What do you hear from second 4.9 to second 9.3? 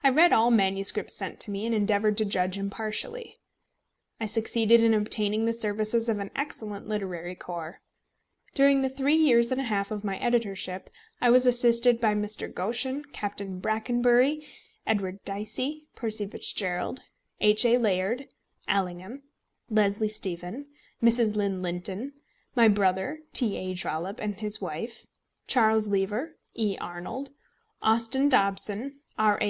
obtaining the services of an excellent literary corps. During the three